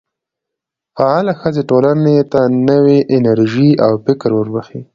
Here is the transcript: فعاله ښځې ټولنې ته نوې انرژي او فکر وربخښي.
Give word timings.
فعاله 0.97 1.33
ښځې 1.41 1.63
ټولنې 1.69 2.17
ته 2.31 2.41
نوې 2.69 2.97
انرژي 3.17 3.69
او 3.85 3.91
فکر 4.05 4.29
وربخښي. 4.35 4.81